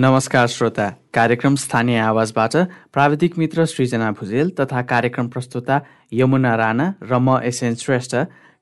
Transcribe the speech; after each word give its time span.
नमस्कार 0.00 0.46
श्रोता 0.48 0.88
कार्यक्रम 1.14 1.54
स्थानीय 1.60 1.98
आवाजबाट 2.00 2.54
प्राविधिक 2.92 3.36
मित्र 3.38 3.64
सृजना 3.66 4.10
भुजेल 4.18 4.50
तथा 4.60 4.82
कार्यक्रम 4.92 5.26
प्रस्तुता 5.28 5.80
यमुना 6.12 6.54
राणा 6.56 6.86
र 7.02 7.18
म 7.20 7.36
एसएन 7.44 7.74
श्रेष्ठ 7.76 8.14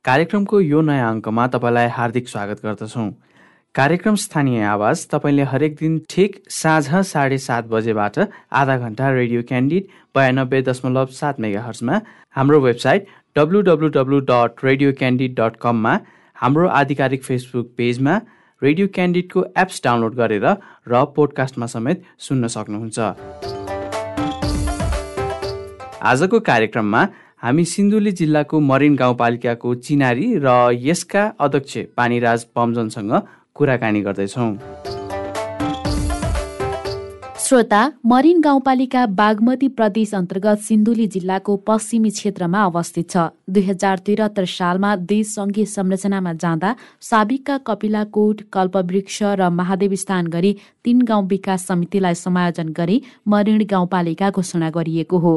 कार्यक्रमको 0.04 0.60
यो 0.60 0.80
नयाँ 0.82 1.10
अङ्कमा 1.10 1.46
तपाईँलाई 1.54 1.88
हार्दिक 1.96 2.28
स्वागत 2.28 2.64
गर्दछौँ। 2.64 3.10
कार्यक्रम 3.74 4.14
स्थानीय 4.18 4.62
आवाज 4.66 5.06
तपाईँले 5.12 5.42
हरेक 5.52 5.76
दिन 5.80 5.98
ठिक 6.10 6.42
साँझ 6.50 7.04
साढे 7.06 7.38
सात 7.38 7.68
बजेबाट 7.70 8.18
आधा 8.62 8.76
घन्टा 8.78 9.10
रेडियो 9.18 9.42
क्यान्डिड 9.50 9.84
बयानब्बे 10.14 10.62
दशमलव 10.70 11.06
सात 11.20 11.38
मेगा 11.40 11.62
हर्समा 11.66 12.00
हाम्रो 12.36 12.60
website 12.66 13.06
W 13.36 13.60
W 13.70 13.88
W 13.98 14.20
dot 14.32 14.64
radio 14.64 14.92
candid 14.98 15.38
dot 15.40 15.62
कममा 15.62 15.94
हाम्रो 16.36 16.66
आधिकारिक 16.80 17.22
फेसबुक 17.24 17.70
पेजमा 17.78 18.18
रेडियो 18.62 18.86
क्यान्डिडको 18.94 19.42
एप्स 19.56 19.80
डाउनलोड 19.84 20.14
गरेर 20.14 20.44
र 20.90 21.04
पोडकास्टमा 21.16 21.66
समेत 21.66 22.02
सुन्न 22.18 22.46
सक्नुहुन्छ। 22.50 22.98
आजको 26.02 26.40
कार्यक्रममा 26.40 27.02
हामी 27.42 27.64
सिन्धुली 27.64 28.12
जिल्लाको 28.20 28.60
मरिन 28.60 28.96
गाउँपालिकाको 28.96 29.74
चिनारी 29.86 30.26
र 30.42 30.58
यसका 30.74 31.22
अध्यक्ष 31.38 31.78
पानीराज 31.96 32.44
पम्जनसँग 32.56 33.12
कुराकानी 33.54 34.00
गर्दैछौँ। 34.02 34.50
श्रोता 37.48 37.82
मरिन 38.06 38.40
गाउँपालिका 38.40 39.04
बागमती 39.18 39.68
प्रदेश 39.76 40.12
अन्तर्गत 40.14 40.58
सिन्धुली 40.60 41.06
जिल्लाको 41.06 41.54
पश्चिमी 41.64 42.10
क्षेत्रमा 42.10 42.64
अवस्थित 42.64 43.08
छ। 43.10 43.24
दुई 43.48 43.62
हजार 43.62 43.98
त्रिहत्तर 44.04 44.44
सालमा 44.44 44.94
देश 45.08 45.32
संघीय 45.34 45.64
संरचनामा 45.66 46.32
जाँदा 46.44 46.74
साबिकका 47.08 47.56
कपिलाकोट 47.66 48.42
कल्पवृक्ष 48.52 49.22
र 49.40 49.48
महादेव 49.50 49.94
स्थान 49.96 50.26
गरी 50.28 50.52
तीन 50.84 51.00
गाउँ 51.08 51.26
विकास 51.28 51.66
समितिलाई 51.66 52.14
समायोजन 52.20 52.68
गरी 52.76 53.02
मरिन 53.26 53.64
गाउँपालिका 53.64 54.30
घोषणा 54.30 54.70
गरिएको 54.70 55.18
हो। 55.18 55.34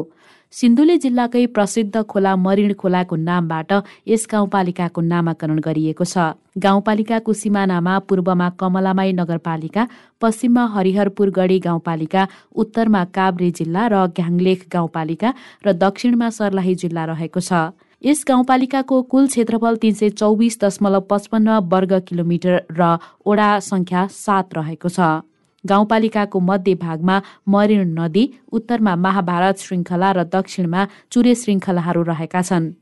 सिन्धुली 0.52 0.96
जिल्लाकै 0.98 1.44
प्रसिद्ध 1.48 2.00
खोला 2.04 2.34
मरिण 2.36 2.72
खोलाको 2.80 3.16
नामबाट 3.18 3.70
यस 4.06 4.26
गाउँपालिकाको 4.32 5.00
नामाकरण 5.02 5.58
गरिएको 5.64 6.04
छ। 6.04 6.36
गाउँपालिकाको 6.58 7.32
सिमानामा 7.32 7.94
पूर्वमा 8.04 8.48
कमलामाई 8.60 9.12
नगरपालिका 9.12 9.86
पश्चिममा 10.20 10.64
हरिहरपुर 10.74 11.30
गढी 11.38 11.58
गाउँपालिका 11.66 12.26
उत्तरमा 12.54 13.02
काभ्रे 13.16 13.50
जिल्ला 13.58 13.86
र 13.88 14.04
घ्याङलेख 14.12 14.68
गाउँपालिका 14.68 15.34
र 15.64 15.72
दक्षिणमा 15.80 16.28
सर्लाही 16.30 16.74
जिल्ला 16.84 17.04
रहेको 17.12 17.40
छ। 17.40 17.72
यस 18.04 18.24
गाउँपालिकाको 18.28 19.02
कुल 19.08 19.26
क्षेत्रफल 19.32 19.76
तीन 19.80 19.94
सय 19.94 20.10
चौबिस 20.20 20.60
दशमलव 20.60 21.00
पचपन्न 21.08 21.58
वर्ग 21.72 21.92
किलोमिटर 22.08 22.54
र 22.76 22.96
ओडा 23.24 23.50
संख्या 23.64 24.06
सात 24.12 24.54
रहेको 24.54 24.88
छ। 24.92 25.24
गाउँपालिकाको 25.64 26.40
मध्य 26.40 26.74
भागमा 26.74 27.16
मरिण 27.48 27.82
नदी 27.98 28.24
उत्तरमा 28.52 28.94
महाभारत 28.96 29.58
श्रृङ्खला 29.58 30.10
र 30.12 30.24
दक्षिणमा 30.28 30.86
चुरे 31.10 31.34
श्रृङ्खलाहरू 31.34 32.02
रहेका 32.02 32.42
छन्। 32.42 32.72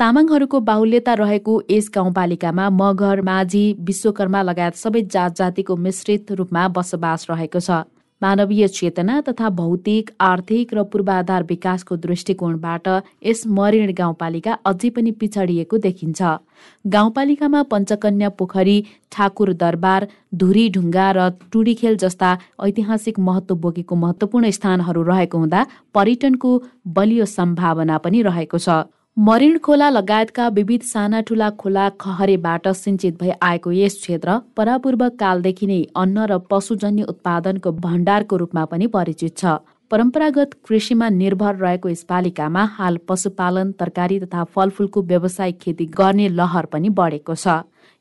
तामाङहरूको 0.00 0.58
बाहुल्यता 0.60 1.14
रहेको 1.14 1.52
यस 1.70 1.90
गाउँपालिकामा 1.94 2.64
मगर 2.70 3.20
माझी 3.20 3.64
विश्वकर्मा 3.80 4.42
लगायत 4.42 4.74
सबै 4.76 5.02
जात 5.14 5.32
जातिको 5.36 5.76
मिश्रित 5.76 6.32
रूपमा 6.32 6.62
बसोबास 6.76 7.26
रहेको 7.30 7.60
छ। 7.60 7.70
मानवीय 8.22 8.66
चेतना 8.68 9.20
तथा 9.20 9.48
भौतिक 9.58 10.10
आर्थिक 10.20 10.74
र 10.74 10.82
पूर्वाधार 10.92 11.42
विकासको 11.48 11.96
दृष्टिकोणबाट 11.98 12.88
यस 13.24 13.42
मरिण 13.58 13.92
गाउँपालिका 13.98 14.56
अझै 14.66 14.90
पनि 14.90 15.10
पिछडिएको 15.20 15.78
देखिन्छ। 15.78 16.22
गाउँपालिकामा 16.84 17.62
पञ्चकन्या 17.70 18.28
पोखरी 18.38 18.76
ठाकुर 19.12 19.52
दरबार 19.62 20.06
धुरी 20.34 20.68
ढुङ्गा 20.74 21.06
र 21.12 21.28
टुडीखेल 21.52 21.96
जस्ता 21.96 22.30
ऐतिहासिक 22.66 23.18
महत्व 23.30 23.54
बोकेको 23.62 23.94
महत्वपूर्ण 24.04 24.50
स्थानहरू 24.58 25.02
रहेको 25.04 25.38
हुँदा 25.38 25.66
पर्यटनको 25.94 26.50
बलियो 26.94 27.24
सम्भावना 27.30 27.98
पनि 27.98 28.22
रहेको 28.22 28.58
छ। 28.58 28.82
मरिण 29.26 29.56
खोला 29.62 29.88
लगायतका 29.90 30.48
विविध 30.54 30.82
साना 30.86 31.20
ठुला 31.28 31.48
खोला 31.58 31.88
खहरेबाट 32.00 32.68
सिंचित 32.68 33.12
भई 33.20 33.30
आएको 33.42 33.70
यस 33.72 33.94
क्षेत्र 34.00 34.36
परापूर्व 34.56 35.02
कालदेखि 35.20 35.66
नै 35.66 35.78
अन्न 36.02 36.26
र 36.30 36.36
पशुजन्य 36.50 37.02
उत्पादनको 37.10 37.72
भण्डारको 37.82 38.36
रूपमा 38.38 38.64
पनि 38.70 38.86
परिचित 38.86 39.36
छ। 39.36 39.56
परम्परागत 39.90 40.54
कृषिमा 40.68 41.08
निर्भर 41.08 41.56
रहेको 41.56 41.88
यस 41.88 42.02
पालिकामा 42.08 42.64
हाल 42.76 42.98
पशुपालन 43.08 43.72
तरकारी 43.80 44.20
तथा 44.20 44.44
फलफूलको 44.54 45.02
व्यावसायिक 45.10 45.58
खेती 45.58 45.86
गर्ने 45.98 46.28
लहर 46.38 46.66
पनि 46.72 46.88
बढेको 46.94 47.34
छ। 47.34 47.58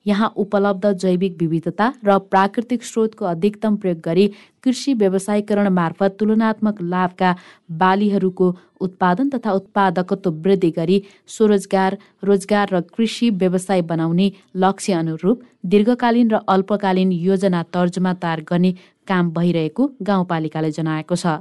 यहाँ 0.07 0.31
उपलब्ध 0.37 0.91
जैविक 0.93 1.37
विविधता 1.39 1.93
र 2.05 2.17
प्राकृतिक 2.31 2.83
स्रोतको 2.83 3.25
अधिकतम 3.25 3.75
प्रयोग 3.75 3.99
गरी 4.01 4.27
कृषि 4.63 4.93
व्यवसायीकरण 4.93 5.67
मार्फत 5.69 6.15
तुलनात्मक 6.19 6.81
लाभका 6.81 7.35
बालीहरूको 7.81 8.53
उत्पादन 8.81 9.29
तथा 9.29 9.51
उत्पादकत्व 9.51 10.31
वृद्धि 10.45 10.71
गरी 10.71 11.01
स्वरोजगार 11.27 11.97
रोजगार 12.23 12.73
र 12.73 12.81
कृषि 12.95 13.29
व्यवसाय 13.41 13.81
बनाउने 13.91 14.31
लक्ष्य 14.55 14.93
अनुरूप 14.93 15.41
दीर्घकालीन 15.65 16.31
र 16.31 16.39
अल्पकालीन 16.47 17.11
योजना 17.11 17.63
तर्जुमा 17.73 18.13
तयार 18.23 18.41
गर्ने 18.49 18.73
काम 19.07 19.31
भइरहेको 19.33 19.91
गाउँपालिकाले 20.03 20.71
जनाएको 20.71 21.15
छ। 21.15 21.37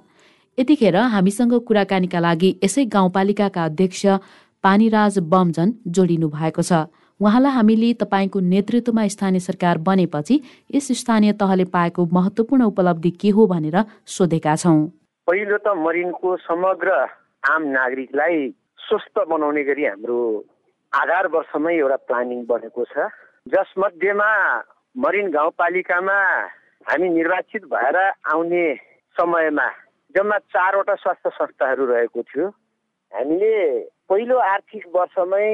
यतिखेर 0.59 0.97
हामीसँग 1.15 1.55
कुराकानीका 1.69 2.21
लागि 2.21 2.51
यसै 2.65 2.85
गाउँपालिकाका 2.93 3.65
अध्यक्ष 3.65 4.07
पानीराज 4.65 5.19
बमजन 5.33 5.73
जोडिनु 5.89 6.29
भएको 6.29 6.63
छ। 6.63 6.87
उहाँलाई 7.21 7.53
हामीले 7.53 7.93
तपाईँको 8.01 8.41
नेतृत्वमा 8.45 9.07
स्थानीय 9.09 9.41
सरकार 9.41 9.79
बनेपछि 9.81 10.35
यस 10.75 10.89
स्थानीय 11.01 11.33
तहले 11.41 11.65
पाएको 11.73 12.05
महत्वपूर्ण 12.13 12.65
उपलब्धि 12.65 13.11
के 13.11 13.31
हो 13.33 13.47
भनेर 13.47 13.77
सोधेका 14.05 14.57
छौँ। 14.57 14.81
पहिलो 15.29 15.57
त 15.59 15.73
मरिनको 15.77 16.37
समग्र 16.45 16.93
आम 17.43 17.63
नागरिकलाई 17.73 18.37
स्वस्थ 18.79 19.17
बनाउने 19.29 19.63
गरी 19.65 19.85
हाम्रो 19.87 20.19
आधार 20.93 21.27
वर्षमै 21.33 21.75
एउटा 21.77 21.97
प्लानिङ 22.05 22.45
बनेको 22.47 22.85
छ। 22.85 23.09
जसमध्येमा 23.49 24.31
मरिन 24.97 25.31
गाउँपालिकामा 25.31 26.19
हामी 26.87 27.09
निर्वाचित 27.09 27.65
भएर 27.73 27.97
आउने 28.29 28.67
समयमा 29.17 29.69
जम्मा 30.15 30.39
चारवटा 30.53 30.95
स्वास्थ्य 30.95 31.31
संस्थाहरू 31.33 31.85
रहेको 31.87 32.23
थियो। 32.23 32.47
हामीले 33.13 33.57
पहिलो 34.09 34.37
आर्थिक 34.53 34.85
वर्षमै 34.95 35.49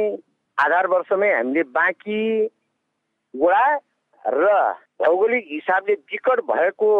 आधार 0.62 0.86
वर्षमै 0.86 1.30
हामीले 1.32 1.62
बाँकी 1.74 2.22
वडा 3.34 3.66
र 4.24 4.46
भौगोलिक 5.02 5.44
हिसाबले 5.50 5.94
विकट 6.06 6.40
भएको 6.46 6.90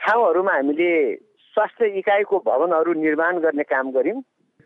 ठाउँहरूमा 0.00 0.52
हामीले 0.52 0.92
स्वास्थ्य 1.54 1.86
इकाइको 1.98 2.38
भवनहरू 2.46 2.92
निर्माण 2.94 3.38
गर्ने 3.40 3.62
काम 3.64 3.90
गऱ्यौँ 3.90 4.22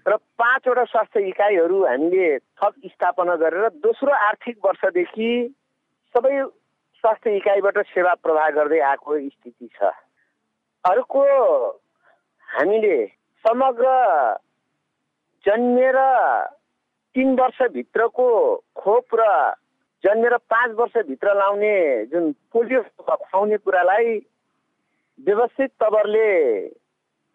र 0.06 0.16
पाँचवटा 0.36 0.84
स्वास्थ्य 0.84 1.28
इकाइहरू 1.28 1.84
हामीले 1.84 2.28
थप 2.38 2.74
स्थापना 2.86 3.34
गरेर 3.36 3.68
दोस्रो 3.80 4.12
आर्थिक 4.28 4.56
वर्षदेखि 4.64 5.30
सबै 6.14 6.36
स्वास्थ्य 7.04 7.36
इकाइबाट 7.36 7.78
सेवा 7.88 8.14
प्रवाह 8.20 8.48
गर्दै 8.52 8.80
आएको 8.84 9.18
स्थिति 9.28 9.68
छ। 9.74 9.92
अर्को 10.84 11.24
हामीले 12.48 12.96
समग्र 13.44 13.88
जन्मेर 15.44 15.96
तिन 17.14 17.34
वर्षभित्रको 17.40 18.28
खोप 18.76 19.14
र 19.14 19.22
जन्मेर 20.04 20.36
पाँच 20.50 20.70
वर्षभित्र 20.78 21.34
लाउने 21.38 21.74
जुन 22.06 22.30
पोलियो 22.52 22.82
खुवाउने 23.08 23.56
कुरालाई 23.56 24.14
व्यवस्थित 25.18 25.70
तवरले 25.80 26.28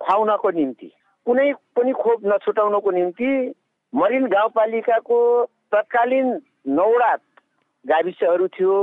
खुवाउनको 0.02 0.50
निम्ति 0.52 0.92
कुनै 1.28 1.52
पनि 1.76 1.92
खोप 1.92 2.26
नछुटाउनको 2.26 2.92
निम्ति 2.92 3.32
मरिन 3.94 4.26
गाउँपालिकाको 4.28 5.20
तत्कालीन 5.72 6.28
नौवटा 6.68 7.14
गाविसहरू 7.86 8.48
थियो 8.48 8.76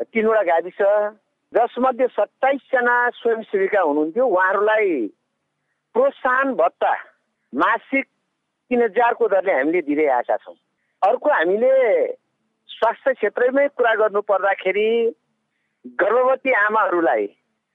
तिनवटा 0.00 0.42
गाविस 0.42 0.80
जसमध्ये 1.52 2.06
सत्ताइसजना 2.06 2.96
स्वयंसेविका 3.10 3.80
हुनुहुन्थ्यो। 3.80 4.26
उहाँहरूलाई 4.26 5.06
प्रोत्साहन 5.94 6.54
भत्ता 6.54 6.92
मासिक 7.52 8.06
तिन 8.70 8.82
हजारको 8.82 9.28
दरले 9.28 9.52
हामीले 9.52 9.80
दिँदै 9.82 10.06
आएका 10.06 10.36
छौँ? 10.36 10.54
अर्को 11.02 11.30
हामीले 11.30 11.72
स्वास्थ्य 12.68 13.12
क्षेत्रमै 13.14 13.66
कुरा 13.76 13.94
गर्नु 13.94 14.20
पर्दाखेरि 14.28 14.88
गर्भवती 16.00 16.52
आमाहरूलाई 16.52 17.24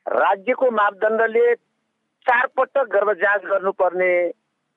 राज्यको 0.05 0.69
मापदण्डले 0.71 1.53
चारपटक 2.25 2.87
गर्भ 2.93 3.11
जाँच 3.19 3.41
गर्नुपर्ने 3.45 4.13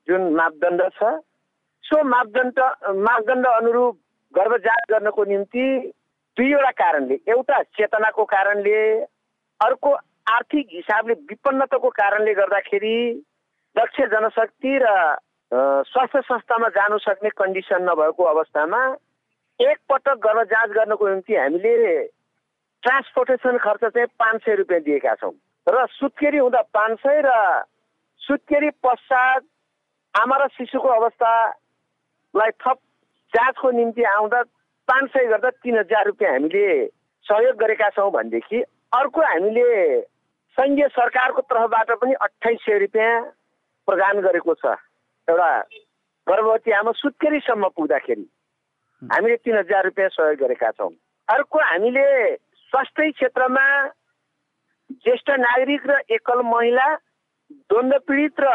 जुन 0.09 0.23
मापदण्ड 0.35 0.83
छ 0.97 1.11
सो 1.85 2.03
मापदण्ड 2.05 2.59
मापदण्ड 3.01 3.47
अनुरूप 3.47 3.99
गर्भ 4.35 4.57
जाँच 4.65 4.91
गर्नको 4.91 5.25
निम्ति 5.25 5.67
दुईवटा 6.37 6.71
कारणले 6.81 7.19
एउटा 7.29 7.63
चेतनाको 7.77 8.25
कारणले 8.25 8.81
अर्को 9.61 9.93
आर्थिक 10.33 10.67
हिसाबले 10.73 11.15
विपन्नताको 11.29 11.89
कारणले 12.01 12.35
गर्दाखेरि 12.35 12.97
दक्ष 13.77 14.01
जनशक्ति 14.11 14.79
र 14.83 14.97
स्वास्थ्य 15.52 16.20
संस्थामा 16.20 16.69
जानु 16.75 16.98
सक्ने 16.98 17.31
कन्डिसन 17.31 17.82
नभएको 17.88 18.22
अवस्थामा 18.25 18.81
एकपटक 19.60 20.19
गर्भ 20.25 20.43
जाँच 20.50 20.70
गर्नको 20.70 21.08
निम्ति 21.08 21.34
हामीले 21.34 21.96
ट्रान्सपोर्टेसन 22.82 23.58
खर्च 23.58 23.84
चाहिँ 23.84 24.06
पाँच 24.19 24.40
सय 24.43 24.54
रुपियाँ 24.56 24.81
दिएका 24.82 25.14
छौँ। 25.14 25.32
र 25.66 25.87
सुत्केरी 25.90 26.38
हुँदा 26.38 26.60
पाँच 26.75 26.98
सय 26.98 27.20
र 27.25 27.31
सुत्केरी 28.20 28.70
पश्चात 28.82 29.43
आमा 30.14 30.37
र 30.37 30.48
शिशुको 30.56 30.88
अवस्थालाई 30.88 32.50
थप 32.62 32.78
जाँचको 33.32 33.70
निम्ति 33.70 34.02
आउँदा 34.02 34.43
पाँच 34.88 35.10
सय 35.10 35.26
गर्दा 35.26 35.50
तिन 35.62 35.78
हजार 35.78 36.04
रुपियाँ 36.06 36.32
हामीले 36.32 36.66
सहयोग 37.26 37.56
गरेका 37.56 37.88
छौँ 37.94 38.10
भनेदेखि 38.10 38.62
अर्को 38.98 39.20
हामीले 39.22 40.00
सङ्घीय 40.58 40.88
सरकारको 40.88 41.40
तर्फबाट 41.43 41.90
पनि 42.02 42.14
अठाइस 42.20 42.60
सय 42.66 42.78
रुपियाँ 42.78 43.20
प्रदान 43.88 44.20
गरेको 44.20 44.54
छ। 44.54 44.75
एउटा 45.28 45.58
गर्भवती 46.26 46.73
आमा 46.73 46.93
सुत्केरीसम्म 46.94 47.69
पुग्दाखेरि 47.76 48.26
हामीले 49.02 49.37
तिन 49.38 49.56
हजार 49.56 49.84
रुपियाँ 49.84 50.08
सहयोग 50.08 50.38
गरेका 50.38 50.70
छौँ। 50.73 50.90
अर्को 51.28 51.58
हामीले 51.61 52.06
स्वास्थ्य 52.73 53.11
क्षेत्रमा 53.12 53.64
ज्येष्ठ 55.02 55.31
नागरिक 55.38 55.87
र 55.87 55.99
एकल 56.11 56.43
महिला 56.46 56.87
द्वन्द 57.67 57.94
पीडित 58.06 58.40
र 58.40 58.52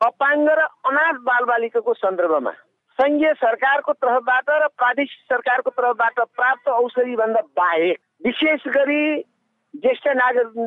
अपाङ्ग 0.00 0.48
र 0.50 0.66
अनाथ 0.84 1.22
बालबालिकाको 1.22 1.94
सन्दर्भमा 1.96 2.52
सङ्घीय 2.98 3.32
सरकारको 3.36 3.92
तर्फबाट 3.94 4.50
र 4.56 4.66
प्रादेशिक 4.74 5.22
सरकारको 5.30 5.70
तर्फबाट 5.72 6.20
प्राप्त 6.34 6.68
औषधिभन्दा 6.70 7.42
बाहेक 7.54 7.98
विशेष 8.26 8.66
गरी 8.74 9.04
ज्येष्ठ 9.74 10.08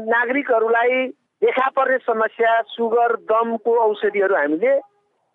नागरिकहरूलाई 0.08 1.06
देखा 1.42 1.70
पर्ने 1.76 1.98
समस्या 2.08 2.60
सुगर 2.72 3.16
दमको 3.28 3.78
औषधिहरू 3.82 4.36
हामीले 4.36 4.80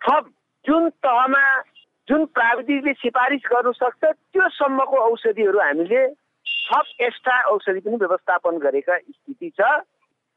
थप 0.01 0.25
जुन 0.65 0.89
तहमा 1.03 1.43
जुन 2.07 2.25
प्राविधिकले 2.33 2.93
सिफारिस 2.93 3.41
गर्नु 3.51 3.71
सक्छ 3.73 4.03
त्योसम्मको 4.03 4.97
औषधिहरू 5.01 5.59
हामीले 5.59 6.07
थप 6.67 7.01
एक्स्ट्रा 7.01 7.41
औषधि 7.51 7.79
पनि 7.79 7.95
व्यवस्थापन 7.95 8.57
गरेका 8.57 8.97
स्थिति 8.97 9.49
छ। 9.49 9.61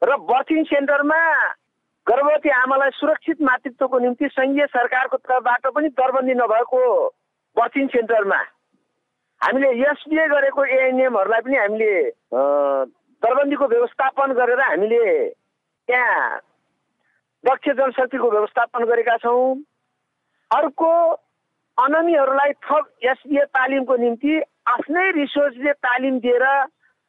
र 0.01 0.15
बर्थिङ 0.29 0.63
सेन्टरमा 0.63 1.19
गर्भवती 2.07 2.49
आमालाई 2.51 2.89
सुरक्षित 2.93 3.41
मातृत्वको 3.41 3.99
निम्ति 3.99 4.27
सङ्घीय 4.27 4.65
सरकारको 4.67 5.17
तर्फबाट 5.17 5.67
पनि 5.75 5.89
दरबन्दी 5.99 6.33
नभएको 6.33 6.81
बर्थिङ 7.57 7.87
सेन्टरमा 7.87 8.39
हामीले 9.41 9.69
एसबिए 9.83 10.27
गरेको 10.27 10.65
एएनएमहरूलाई 10.77 11.41
पनि 11.41 11.57
हामीले 11.57 11.93
दरबन्दीको 13.23 13.67
व्यवस्थापन 13.67 14.33
गरेर 14.33 14.61
हामीले 14.61 15.05
त्यहाँ 15.29 16.39
दक्ष 17.43 17.69
जनशक्तिको 17.69 18.29
व्यवस्थापन 18.31 18.83
गरेका 18.85 19.17
छौँ। 19.17 19.55
अर्को 20.51 20.91
अनमीहरूलाई 21.77 22.51
थप 22.63 22.85
एसबिए 23.03 23.43
तालिमको 23.51 23.95
निम्ति 23.97 24.33
आफ्नै 24.67 25.09
रिसोर्सले 25.11 25.71
तालिम 25.83 26.19
दिएर 26.19 26.45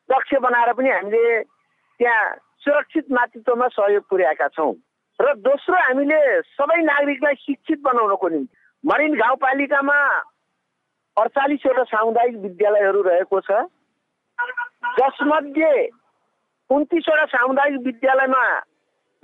दक्ष 0.08 0.34
बनाएर 0.42 0.72
पनि 0.72 0.90
हामीले 0.90 1.42
त्यहाँ 1.42 2.34
सुरक्षित 2.64 3.10
मातृत्वमा 3.12 3.68
सहयोग 3.68 4.04
पुर्याएका 4.10 4.48
छौँ। 4.48 4.72
र 5.18 5.34
दोस्रो 5.38 5.76
हामीले 5.78 6.20
सबै 6.50 6.80
नागरिकलाई 6.82 7.34
शिक्षित 7.38 7.78
बनाउनको 7.84 8.28
निम्ति 8.28 8.56
मरिन 8.84 9.14
गाउँपालिकामा 9.14 9.98
अडचालिसवटा 11.16 11.84
सामुदायिक 11.84 12.36
विद्यालयहरू 12.42 13.02
रहेको 13.02 13.40
छ। 13.40 13.50
जसमध्ये 14.98 15.72
उन्तिसवटा 16.70 17.24
सामुदायिक 17.30 17.80
विद्यालयमा 17.86 18.44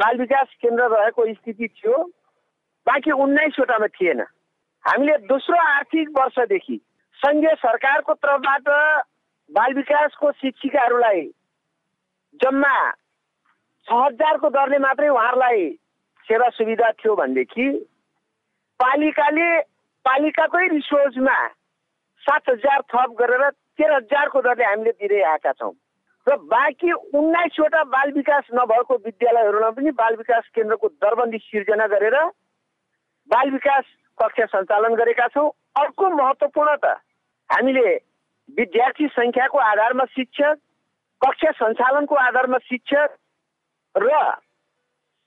बाल 0.01 0.17
विकास 0.19 0.49
केन्द्र 0.63 0.85
रहेको 0.93 1.27
स्थिति 1.35 1.67
थियो। 1.69 1.97
बाँकी 2.87 3.11
उन्नाइसवटामा 3.23 3.87
थिएन। 3.97 4.21
हामीले 4.85 5.17
दोस्रो 5.29 5.57
आर्थिक 5.61 6.09
वर्षदेखि 6.19 6.77
सङ्घीय 7.21 7.55
सरकारको 7.61 8.15
तर्फबाट 8.25 8.69
बाल 9.51 9.75
विकासको 9.75 10.31
शिक्षिकाहरूलाई 10.33 11.23
जम्मा 12.41 12.77
छ 13.89 13.93
हजारको 13.93 14.49
दरले 14.57 14.79
मात्रै 14.79 15.09
उहाँहरूलाई 15.09 15.69
सेवा 16.29 16.49
सुविधा 16.57 16.91
थियो 16.97 17.15
भनेदेखि 17.17 17.69
पालिकाले 18.81 19.49
पालिकाकै 20.05 20.67
रिसोर्समा 20.69 21.39
सात 22.25 22.49
हजार 22.51 22.81
थप 22.89 23.15
गरेर 23.21 23.49
तेह्र 23.51 23.95
हजारको 23.95 24.41
दरले 24.41 24.65
हामीले 24.65 24.93
दिँदै 24.93 25.23
आएका 25.33 25.53
छौँ। 25.53 25.73
र 26.31 26.37
बाँकी 26.47 26.93
उन्नाइसवटा 26.93 27.83
बाल 27.93 28.13
विकास 28.13 28.45
नभएको 28.55 28.95
विद्यालयहरूमा 28.97 29.71
पनि 29.71 29.91
बाल 29.99 30.17
विकास 30.17 30.45
केन्द्रको 30.55 30.89
दरबन्दी 31.03 31.39
सिर्जना 31.41 31.87
गरेर 31.87 32.17
बाल 33.31 33.51
विकास 33.51 33.85
कक्षा 34.19 34.45
सञ्चालन 34.47 34.95
गरेका 34.95 35.27
छौँ। 35.29 35.51
अर्को 35.81 36.09
महत्त्वपूर्ण 36.11 36.77
त 36.77 36.95
हामीले 37.51 37.95
विद्यार्थी 38.49 39.07
सङ्ख्याको 39.09 39.59
आधारमा 39.59 40.05
शिक्षक 40.05 40.57
कक्षा 41.23 41.51
सञ्चालनको 41.53 42.15
आधारमा 42.17 42.59
शिक्षक 42.59 43.11
र 43.95 44.15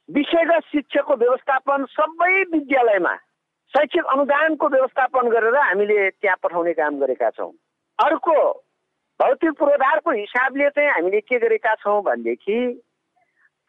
विषयगत 0.10 0.64
शिक्षकको 0.72 1.16
व्यवस्थापन 1.16 1.86
सबै 1.92 2.34
विद्यालयमा 2.52 3.16
शैक्षिक 3.74 4.06
अनुदानको 4.06 4.68
व्यवस्थापन 4.70 5.30
गरेर 5.30 5.56
हामीले 5.58 6.10
त्यहाँ 6.12 6.38
पठाउने 6.44 6.74
काम 6.74 7.00
गरेका 7.00 7.30
छौँ। 7.30 7.52
अर्को 8.00 8.36
भौतिक 9.20 9.52
पूर्वाधारको 9.60 10.12
हिसाबले 10.12 10.70
चाहिँ 10.70 10.90
हामीले 10.90 11.20
के 11.22 11.40
गरेका 11.40 11.74
छौँ 11.76 12.02
भनेदेखि 12.04 12.58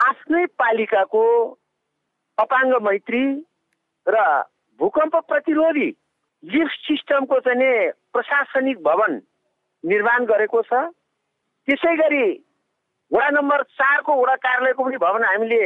आफ्नै 0.00 0.44
पालिकाको 0.58 1.24
अपाङ्ग 2.38 2.74
मैत्री 2.82 3.24
र 4.06 4.16
भूकम्प 4.80 5.16
प्रतिरोधी 5.28 5.88
लिफ्ट 6.42 6.78
सिस्टमको 6.86 7.38
चाहिँ 7.40 7.90
प्रशासनिक 8.12 8.82
भवन 8.82 9.20
निर्माण 9.84 10.24
गरेको 10.26 10.62
छ। 10.62 10.80
त्यसै 11.68 11.94
गरी 11.96 12.26
वडा 13.10 13.28
नम्बर 13.30 13.62
चारको 13.78 14.12
वडा 14.14 14.34
कार्यालयको 14.42 14.84
पनि 14.84 14.96
भवन 14.96 15.24
हामीले 15.24 15.62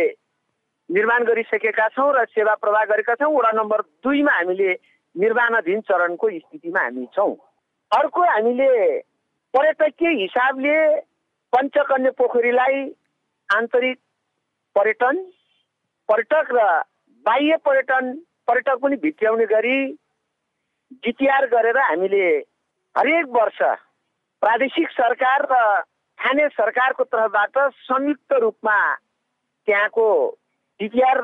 निर्माण 0.91 1.25
गरिसकेका 1.25 1.89
छौँ 1.97 2.13
र 2.15 2.25
सेवा 2.35 2.55
प्रवाह 2.63 2.85
गरेका 2.93 3.15
छौँ। 3.15 3.33
वडा 3.35 3.51
नम्बर 3.53 3.81
दुईमा 4.05 4.33
हामीले 4.33 4.73
निर्माणाधीन 5.15 5.81
चरणको 5.81 6.31
स्थितिमा 6.31 6.83
हामी 6.83 7.07
छौँ। 7.17 7.35
अर्को 7.93 8.23
हामीले 8.23 8.71
पर्यटकीय 9.55 10.11
हिसाबले 10.21 10.77
पञ्चकन्या 11.53 12.11
पोखरीलाई 12.19 12.83
आन्तरिक 13.49 13.99
पर्यटन 14.77 15.23
पर्यटक 16.09 16.53
र 16.53 16.65
बाह्य 17.27 17.57
पर्यटन 17.65 18.13
पर्यटक 18.49 18.79
पनि 18.83 18.97
भित्र्याउने 19.03 19.47
गरी 19.53 19.79
जिटिआर 21.05 21.47
गरेर 21.55 21.79
हामीले 21.79 22.27
हरेक 22.95 23.27
वर्ष 23.37 23.59
प्रादेशिक 24.43 24.91
सरकार 24.91 25.47
र 25.53 25.57
स्थानीय 26.19 26.49
सरकारको 26.53 27.05
तर्फबाट 27.05 27.59
संयुक्त 27.89 28.33
रूपमा 28.43 28.79
त्यहाँको 28.95 30.07
डिपिआर 30.81 31.19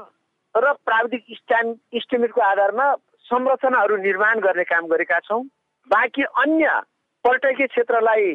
र 0.54 0.72
प्राविधिक 0.86 1.36
स्ट्यान्ड 1.36 1.76
इस्टिमेटको 1.92 2.40
आधारमा 2.40 2.86
संरचनाहरू 3.26 3.96
निर्माण 3.96 4.40
गर्ने 4.40 4.64
काम 4.64 4.86
गरेका 4.86 5.18
छौँ। 5.20 5.42
बाँकी 5.90 6.22
अन्य 6.42 6.80
पर्यटकीय 7.24 7.66
क्षेत्रलाई 7.66 8.32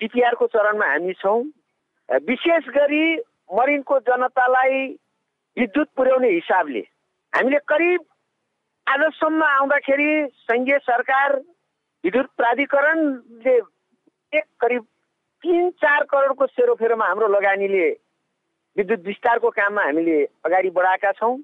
डिपिआरको 0.00 0.46
चरणमा 0.46 0.86
हामी 0.86 1.12
छौँ। 1.20 1.40
विशेष 2.28 2.68
गरी 2.74 3.04
मरिनको 3.52 3.98
जनतालाई 4.08 4.86
विद्युत 5.56 5.88
पुर्याउने 5.96 6.28
हिसाबले। 6.30 6.80
हामीले 7.32 7.58
करिब 7.68 8.00
आजसम्म 8.86 9.42
आउँदाखेरि 9.44 10.10
सङ्घीय 10.48 10.78
सरकार 10.78 11.36
विद्युत 12.04 12.26
प्राधिकरणले 12.36 13.56
एक 14.32 14.44
करिब 14.60 14.82
तिन 15.44 15.70
चार 15.82 16.02
करोडको 16.10 16.46
सेरोफेरोमा 16.46 17.06
हाम्रो 17.06 17.28
लगानीले 17.28 17.88
विद्युत 18.76 19.06
विस्तारको 19.06 19.50
काममा 19.50 19.82
हामीले 19.84 20.18
अगाडि 20.44 20.70
बढाएका 20.70 21.12
छौँ। 21.12 21.36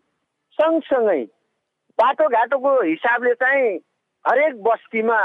सँगसँगै 0.59 1.23
बाटोघाटोको 1.99 2.73
हिसाबले 2.83 3.35
चाहिँ 3.35 3.77
हरेक 4.25 4.63
बस्तीमा 4.63 5.21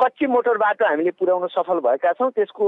कच्ची 0.00 0.26
मोटर 0.26 0.56
बाटो 0.58 0.84
हामीले 0.88 1.10
पुर्याउन 1.20 1.46
सफल 1.54 1.78
भएका 1.86 2.12
छौँ 2.18 2.30
त्यसको 2.32 2.66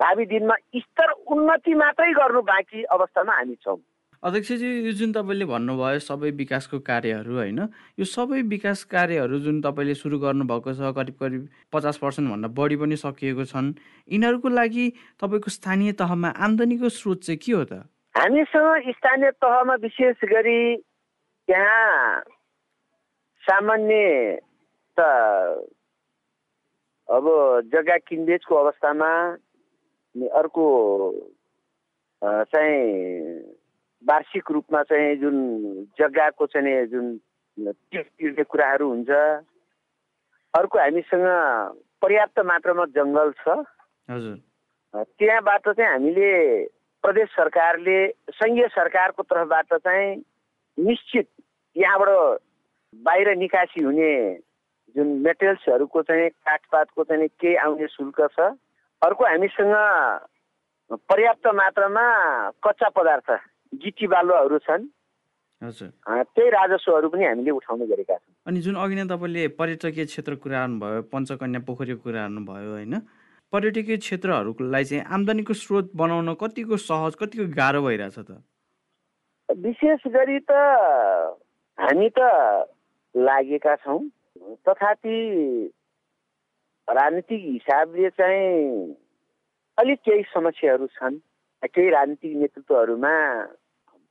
भावी 0.00 0.24
दिनमा 0.26 0.54
स्तर 0.76 1.10
उन्नति 1.30 1.74
मात्रै 1.74 2.12
गर्नु 2.12 2.42
बाँकी 2.42 2.82
अवस्थामा 2.96 3.32
हामी 3.36 3.54
छौँ। 3.62 3.78
अध्यक्षजी 4.22 4.68
यो 4.86 4.92
जुन 4.94 5.12
तपाईँले 5.12 5.44
भन्नुभयो 5.44 5.98
सबै 5.98 6.30
विकासको 6.38 6.78
कार्यहरू 6.86 7.34
होइन 7.34 7.58
यो 7.98 8.04
सबै 8.06 8.42
विकास 8.46 8.84
कार्यहरू 8.94 9.38
जुन 9.46 9.60
तपाईँले 9.62 9.94
सुरु 9.94 10.18
गर्नुभएको 10.18 10.74
छ 10.78 10.94
करिब 10.94 11.16
करिब 11.18 11.42
पचास 11.72 11.98
पर्सेन्टभन्दा 11.98 12.48
बढी 12.54 12.76
पनि 12.78 12.96
सकिएको 12.96 13.44
छन् 13.50 13.74
यिनीहरूको 14.08 14.48
लागि 14.48 14.86
तपाईँको 15.18 15.50
स्थानीय 15.50 15.92
तहमा 15.98 16.28
आम्दानीको 16.38 16.88
स्रोत 16.88 17.18
चाहिँ 17.26 17.38
के 17.42 17.52
हो 17.52 17.64
त? 17.64 17.82
हामीसँग 18.14 18.90
स्थानीय 18.94 19.30
तहमा 19.42 19.74
विशेष 19.82 20.24
गरी 20.30 20.60
त्यहाँ 21.48 22.22
सामान्य 23.42 24.38
त 24.96 25.00
अब 27.12 27.24
जग्गा 27.72 27.96
किनबेचको 28.08 28.54
अवस्थामा 28.54 29.10
अर्को 30.32 30.64
चाहिँ 32.22 32.82
वार्षिक 34.04 34.50
रूपमा 34.50 34.82
चाहिँ 34.82 35.16
जुन 35.16 35.36
जग्गाको 35.98 36.46
चाहिँ 36.46 36.86
जुन 36.86 37.16
तिर्ने 37.58 38.42
कुराहरू 38.42 38.88
हुन्छ 38.88 39.10
अर्को 40.54 40.78
हामीसँग 40.78 41.26
पर्याप्त 42.02 42.40
मात्रामा 42.40 42.84
जङ्गल 42.96 43.32
छ। 43.40 43.48
हजुर। 44.10 44.36
त्यहाँबाट 44.94 45.68
चाहिँ 45.68 45.90
हामीले 45.90 46.30
प्रदेश 47.04 47.28
सरकारले 47.28 47.98
सङ्घीय 48.30 48.68
सरकारको 48.68 49.22
तर्फबाट 49.22 49.74
चाहिँ 49.74 50.16
निश्चित 50.78 51.28
यहाँबाट 51.76 52.40
बाहिर 52.94 53.36
निकासी 53.36 53.82
हुने 53.84 54.12
जुन 54.96 55.06
मेटेरियल्सहरूको 55.24 56.02
चाहिँ 56.02 56.28
काठपातको 56.30 57.04
चाहिँ 57.04 57.28
केही 57.40 57.54
आउने 57.56 57.86
शुल्क 57.88 58.20
छ 58.34 58.40
अर्को 59.02 59.24
हामीसँग 59.24 59.74
पर्याप्त 61.08 61.46
मात्रामा 61.54 62.04
कच्चा 62.64 62.88
पदार्थ 62.96 63.30
गिटी 63.82 64.06
बालुवाहरू 64.06 64.58
छन्। 64.58 64.84
हजुर। 65.62 65.88
त्यही 66.08 66.50
राजस्वहरू 66.50 67.08
पनि 67.08 67.24
हामीले 67.24 67.50
उठाउने 67.50 67.86
गरेका 67.86 68.16
छौँ। 68.16 68.34
अनि 68.46 68.60
जुन 68.60 68.76
अघि 68.76 68.94
नै 68.94 69.04
तपाईँले 69.08 69.48
पर्यटकीय 69.58 70.04
क्षेत्र 70.04 70.34
कुरा 70.36 70.58
गर्नुभयो 70.60 71.02
पञ्चकन्या 71.08 71.60
पोखरीको 71.66 72.02
कुरा 72.02 72.22
गर्नुभयो 72.22 72.70
होइन? 72.72 72.94
पर्यटकीय 73.52 73.96
क्षेत्रहरूलाई 73.96 74.84
चाहिँ 74.84 75.04
आम्दानीको 75.04 75.54
स्रोत 75.54 75.90
बनाउन 75.96 76.34
कतिको 76.40 76.76
सहज 76.76 77.14
कतिको 77.20 77.44
गाह्रो 77.56 77.80
भइरहेछ 77.82 78.18
त? 78.18 78.30
विशेष 79.48 80.00
गरी 80.08 80.38
त 80.48 80.52
हामी 81.78 82.08
त 82.18 82.20
लागेका 83.14 83.74
छौँ। 83.76 84.00
तथापि 84.68 85.18
राजनीतिक 86.88 87.42
हिसाबले 87.42 88.10
चाहिँ 88.10 88.94
अलिक 89.78 89.98
केही 90.04 90.22
समस्याहरू 90.34 90.86
छन्। 90.86 91.16
केही 91.62 91.90
राजनीतिक 91.90 92.36
नेतृत्वहरूमा 92.36 93.14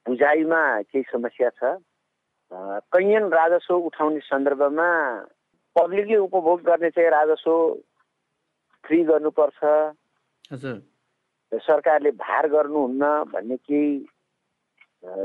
बुझाइमा 0.05 0.61
केही 0.81 1.03
समस्या 1.11 1.49
छ। 1.49 1.77
कैयन 2.91 3.23
राजस्व 3.33 3.75
उठाउने 3.75 4.19
सन्दर्भमा 4.19 4.89
पब्लिकले 5.75 6.17
उपभोग 6.17 6.61
गर्ने 6.63 6.89
चाहिँ 6.89 7.09
राजस्व 7.09 7.51
फ्री 8.83 9.03
गर्नुपर्छ। 9.03 9.59
सरकारले 11.51 12.11
भार 12.23 12.47
गर्नुहुन्न 12.47 13.03
भन्ने 13.31 13.55
केही 13.57 13.91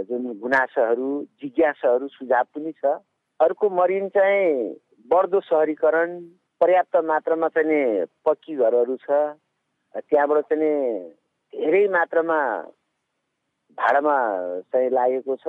जुन 0.08 0.22
गुनासाहरू 0.40 1.08
जिज्ञासाहरू 1.40 2.08
सुझाव 2.08 2.44
पनि 2.54 2.72
छ। 2.72 2.98
अर्को 3.40 3.68
मरिन 3.70 4.08
चाहिँ 4.08 4.74
बढ्दो 5.10 5.40
सहरीकरण 5.40 6.10
पर्याप्त 6.60 6.96
मात्रामा 7.04 7.48
चाहिँ 7.54 8.04
पक्की 8.24 8.54
घरहरू 8.56 8.96
छ। 8.96 9.08
त्यहाँबाट 9.94 10.44
चाहिँ 10.50 10.70
धेरै 11.52 11.86
मात्रामा 11.88 12.38
भाडामा 13.78 14.16
चाहिँ 14.72 14.90
लागेको 14.90 15.36
छ। 15.36 15.46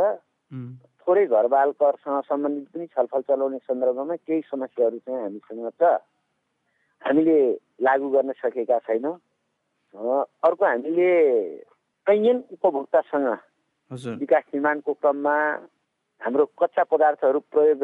थोरै 1.01 1.25
घरबाल 1.25 1.71
करसँग 1.79 2.21
सम्बन्धित 2.27 2.67
पनि 2.73 2.85
छलफल 2.91 3.21
चलाउने 3.27 3.57
सन्दर्भमा 3.63 4.15
केही 4.27 4.41
समस्याहरू 4.51 4.97
चाहिँ 4.99 5.21
हामीसँग 5.21 5.69
छ 5.79 5.83
हामीले 7.01 7.37
लागू 7.81 8.09
गर्न 8.09 8.31
सकेका 8.43 8.77
छैनौँ। 8.87 9.15
अर्को 9.95 10.65
हामीले 10.65 11.11
कैयन 12.07 12.37
उपभोक्तासँग 12.51 13.27
विकास 14.21 14.43
निर्माणको 14.53 14.93
क्रममा 14.93 15.35
हाम्रो 16.21 16.45
कच्चा 16.59 16.83
पदार्थहरू 16.91 17.39
प्रयोग 17.51 17.83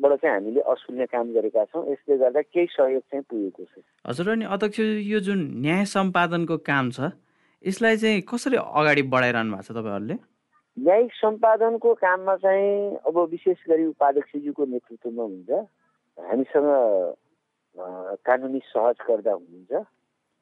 गर्नेबाट 0.00 0.20
चाहिँ 0.20 0.34
हामीले 0.34 0.60
असुल्ने 0.60 1.06
काम 1.06 1.32
गरेका 1.32 1.64
छौँ। 1.64 1.84
यसले 1.92 2.16
गर्दा 2.16 2.40
केही 2.40 2.66
सहयोग 2.72 3.02
चाहिँ 3.10 3.24
पुगेको 3.30 3.64
छ। 3.64 3.84
हजुर 4.06 4.28
अनि 4.30 4.44
अध्यक्ष 4.44 4.80
यो 4.80 5.20
जुन 5.20 5.40
न्याय 5.60 5.84
सम्पादनको 5.84 6.56
काम 6.64 6.90
छ 6.90 7.12
यसलाई 7.64 7.96
चाहिँ 7.96 8.20
कसरी 8.24 8.56
अगाडि 8.56 9.02
बढाइरहनु 9.12 9.52
भएको 9.52 9.62
छ 9.62 9.76
तपाईँहरूले? 9.76 10.16
न्यायिक 10.76 11.12
सम्पादनको 11.12 11.94
काममा 12.00 12.36
चाहिँ 12.36 12.96
अब 13.06 13.16
विशेष 13.30 13.58
गरी 13.68 13.84
उपाध्यक्षज्यूको 13.92 14.64
नेतृत्वमा 14.64 15.22
हुन्छ। 15.22 15.50
हामीसँग 16.18 16.68
कानुनी 18.24 18.60
सहजकर्ता 18.72 19.32
हुनुहुन्छ। 19.32 19.72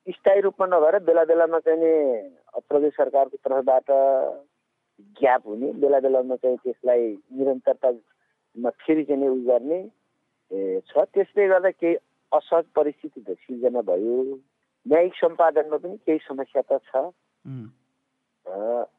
स्थायी 0.09 0.41
रूपमा 0.41 0.67
नभएर 0.67 0.99
बेला 1.05 1.25
बेलामा 1.25 1.59
चाहिँ 1.67 2.62
प्रदेश 2.69 2.93
सरकारको 2.97 3.37
तर्फबाट 3.45 3.88
ग्याप 5.21 5.43
हुने 5.47 5.69
बेला 5.83 5.99
बेलामा 6.00 6.37
चाहिँ 6.43 6.57
त्यसलाई 6.65 7.03
निरन्तरतामा 7.37 8.08
फेरि 8.57 9.05
चाहिँ 9.05 9.28
उयो 9.28 9.45
गर्ने 9.49 9.81
छ 10.88 11.05
त्यसले 11.14 11.47
गर्दा 11.49 11.71
केही 11.71 11.95
असहज 12.33 12.64
परिस्थिति 12.76 13.21
सिर्जना 13.35 13.81
भयो। 13.83 14.14
न्यायिक 14.87 15.14
सम्पादनमा 15.14 15.76
पनि 15.76 15.97
केही 16.07 16.19
समस्या 16.28 16.62
त 16.71 16.81
छ। 16.88 17.12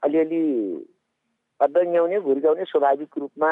अलिअलि 0.05 0.43
अदङ्ग्याउने 1.59 2.19
घुर्गाउने 2.21 2.65
स्वाभाविक 2.65 3.17
रूपमा 3.17 3.51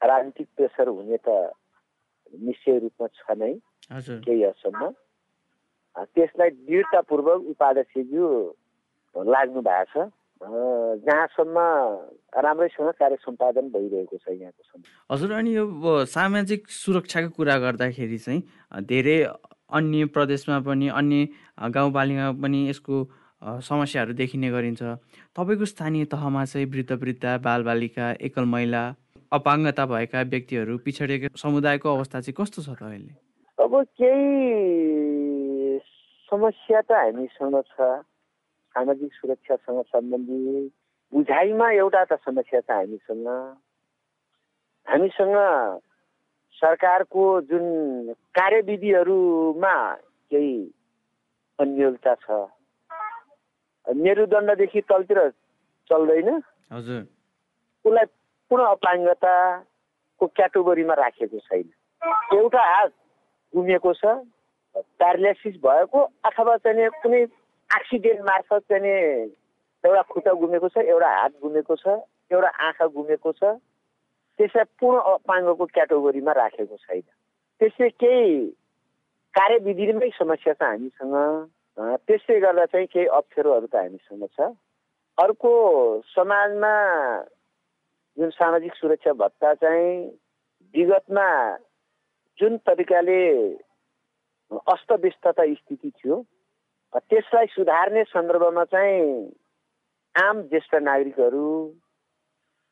राजनीतिक 0.00 0.48
प्रेसर 0.56 0.88
हुने 0.88 1.16
त 1.26 1.28
निश्चय 2.34 2.78
रूपमा 2.78 3.06
छ 3.18 3.38
नै। 3.38 3.52
केही 4.24 4.42
हदसम्म। 4.44 4.90
त्यसलाई 6.14 6.50
दृढतापूर्वक 6.50 7.40
उपाध्यक्षज्यू 7.52 8.26
लाग्नु 9.14 9.60
भएको 9.68 9.86
छ। 9.92 10.10
जहाँसम्म 10.42 11.58
राम्रैसँग 12.46 12.90
कार्य 12.98 13.16
सम्पादन 13.20 13.68
भइरहेको 13.74 14.16
छ 14.16 14.28
यहाँको 14.30 14.80
हजुर 15.10 15.32
अनि 15.32 15.50
यो 15.56 16.04
सामाजिक 16.06 16.68
सुरक्षाको 16.70 17.30
कुरा 17.36 17.56
गर्दाखेरि 17.58 18.18
चाहिँ 18.18 18.42
धेरै 18.86 19.18
अन्य 19.78 20.04
प्रदेशमा 20.14 20.58
पनि 20.64 20.88
अन्य 20.88 21.28
गाउँपालिकामा 21.74 22.32
पनि 22.42 22.68
यसको 22.68 22.96
समस्याहरू 23.62 24.12
देखिने 24.14 24.50
गरिन्छ। 24.50 24.82
तपाईँको 25.36 25.64
स्थानीय 25.64 26.04
तहमा 26.12 26.44
चाहिँ 26.44 26.66
वृद्ध 26.66 26.92
वृद्ध 26.92 27.24
बालबालिका 27.44 28.06
एकल 28.26 28.44
महिला 28.54 28.82
अपाङ्गता 29.32 29.84
भएका 29.86 30.22
व्यक्तिहरू 30.22 30.78
पिछडिएका 30.84 31.28
समुदायको 31.36 31.86
अवस्था 31.96 32.20
चाहिँ 32.20 32.34
कस्तो 32.38 32.62
छ 32.62 32.68
त 32.78 32.82
अहिले? 32.82 33.14
अब 33.58 33.72
केही 34.00 35.78
समस्या 36.30 36.80
त 36.80 36.90
हामीसँग 36.92 37.56
छ। 37.74 38.06
सामाजिक 38.78 39.12
सुरक्षासँग 39.12 39.82
सम्बन्धित 39.90 40.70
बुझाइमा 41.12 41.70
एउटा 41.72 42.04
त 42.04 42.12
समस्या 42.22 42.60
छ 42.60 42.70
हामीसँग। 42.70 43.26
हामीसँग 44.86 45.36
सरकारको 46.54 47.24
जुन 47.50 47.66
कार्यविधिहरूमा 48.38 49.74
केही 50.30 50.54
अन्यलता 51.58 52.14
छ। 52.22 52.30
मेरुदण्डदेखि 53.86 54.80
तलतिर 54.86 55.20
चल्दैन। 55.90 56.28
हजुर। 56.72 57.02
उसलाई 57.84 58.06
पूर्ण 58.50 58.64
अपाङ्गताको 58.78 60.26
क्याटेगोरीमा 60.26 60.94
राखेको 60.94 61.38
छैन। 61.38 61.66
एउटा 62.38 62.62
हात 62.74 62.92
गुमेको 63.52 63.92
छ 63.94 64.04
प्यारालाइसिस 64.76 65.54
भएको 65.66 65.98
अथवा 66.24 66.56
चाहिँ 66.62 66.88
कुनै 67.02 67.24
एक्सिडेन्ट 67.76 68.20
मार्फत 68.20 68.62
चाहिँ 68.68 68.92
एउटा 69.84 70.02
खुट्टा 70.12 70.32
गुमेको 70.32 70.68
छ 70.68 70.78
एउटा 70.88 71.08
हात 71.20 71.32
गुमेको 71.42 71.76
छ 71.76 71.88
एउटा 72.32 72.48
आँखा 72.66 72.86
गुमेको 72.94 73.32
छ। 73.32 73.44
त्यसलाई 74.38 74.64
पूर्ण 74.80 74.98
अपाङ्गको 75.12 75.66
क्याटेगोरीमा 75.66 76.32
राखेको 76.32 76.76
छैन। 76.76 77.00
त्यसले 77.60 77.88
केही 77.88 78.34
कार्यविधिमै 79.34 80.08
समस्या 80.18 80.54
छ 80.54 80.62
हामीसँग। 80.62 81.14
त्यसले 82.06 82.38
गर्दा 82.40 82.64
चाहिँ 82.66 82.86
केही 82.86 83.06
अप्ठ्यारोहरू 83.06 83.66
त 83.66 83.74
हामीसँग 83.76 84.26
छ। 84.32 84.40
अर्को 85.18 85.52
समाजमा 86.14 86.72
जुन 88.16 88.30
सामाजिक 88.30 88.74
सुरक्षा 88.74 89.12
भत्ता 89.12 89.54
चाहिँ 89.54 89.94
विगतमा 90.74 91.28
जुन 92.38 92.56
तरिकाले 92.66 93.20
अस्तव्यस्तता 94.68 95.44
स्थिति 95.54 95.90
थियो 95.90 96.16
त्यसलाई 96.92 97.46
सुधार्ने 97.46 98.02
सन्दर्भमा 98.06 98.64
चाहिँ 98.66 99.32
आम 100.14 100.40
ज्येष्ठ 100.44 100.74
नागरिकहरू 100.82 101.48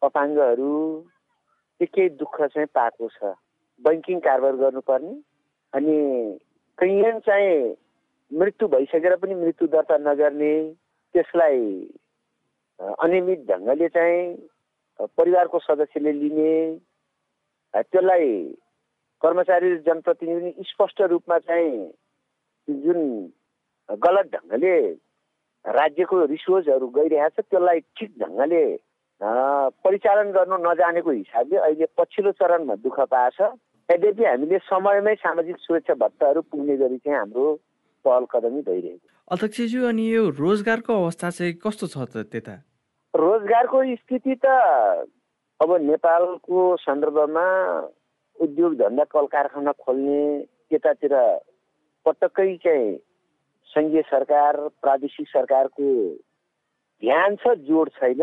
अपाङ्गहरू 0.03 0.77
त्यो 1.81 1.87
केही 1.95 2.09
दुःख 2.17 2.41
चाहिँ 2.45 2.67
पाएको 2.75 3.09
छ 3.11 3.33
बैङ्किङ 3.83 4.21
कारोबार 4.21 4.57
गर्नुपर्ने 4.57 5.13
अनि 5.73 5.99
कैयन 6.79 7.19
चाहिँ 7.21 7.77
मृत्यु 8.31 8.69
भइसकेर 8.69 9.17
पनि 9.17 9.35
मृत्यु 9.37 9.69
दर्ता 9.69 9.99
नगर्ने 10.01 10.53
त्यसलाई 11.15 11.63
अनियमित 12.99 13.47
ढङ्गले 13.47 13.89
चाहिँ 13.91 14.25
परिवारको 15.13 15.59
सदस्यले 15.61 16.13
लिने 16.15 16.53
त्यसलाई 17.75 18.33
कर्मचारी 19.23 19.77
जनप्रतिनिधि 19.85 20.65
स्पष्ट 20.65 21.03
रूपमा 21.11 21.39
चाहिँ 21.41 21.91
जुन 22.69 23.03
गलत 23.89 24.27
ढङ्गले 24.35 24.77
राज्यको 25.65 26.25
रिसोर्सहरू 26.33 26.87
गइरहेको 26.99 27.43
छ 27.43 27.47
त्यसलाई 27.51 27.81
ठिक 27.99 28.11
ढङ्गले 28.23 28.65
परिचालन 29.85 30.31
गर्नु 30.37 30.57
नजानेको 30.65 31.11
हिसाबले 31.11 31.57
अहिले 31.57 31.87
पछिल्लो 31.99 32.33
चरणमा 32.41 32.75
दुःख 32.85 32.99
पाएछ। 33.15 33.41
यद्यपि 33.89 34.25
हामीले 34.25 34.59
समयमै 34.69 35.15
सामाजिक 35.23 35.57
सुरक्षा 35.65 35.95
भत्ताहरू 36.03 36.41
पुग्ने 36.51 36.77
गरी 36.77 36.99
चाहिँ 36.99 37.19
हाम्रो 37.19 37.47
पहल 38.05 38.25
कदमी 38.35 38.61
भइरहेको 38.69 39.07
अध्यक्षज्यू 39.35 39.87
अनि 39.89 40.05
यो 40.15 40.23
रोजगारको 40.39 40.93
अवस्था 41.03 41.31
चाहिँ 41.31 41.55
कस्तो 41.65 41.87
छ 41.87 41.97
त 42.13 42.27
त्यता? 42.33 42.55
रोजगारको 43.15 43.79
स्थिति 43.97 44.35
त 44.45 44.47
अब 45.61 45.71
नेपालको 45.81 46.61
सन्दर्भमा 46.77 47.47
उद्योग 48.37 48.75
धन्दा 48.77 49.05
कल 49.09 49.27
कारखाना 49.33 49.73
खोल्ने 49.73 50.21
त्यतातिर 50.71 51.15
पटक्कै 52.07 52.57
चाहिँ 52.65 52.91
सङ्घीय 53.75 54.03
सरकार 54.11 54.57
प्रादेशिक 54.83 55.29
सरकारको 55.29 55.89
ध्यान 57.03 57.37
छ 57.37 57.55
जोड 57.69 57.89
छैन। 57.97 58.23